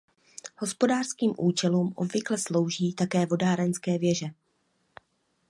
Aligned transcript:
Hospodářským 0.57 1.33
účelům 1.37 1.93
obvykle 1.95 2.37
slouží 2.37 2.93
také 2.93 3.25
vodárenské 3.25 3.97
věže. 3.97 4.25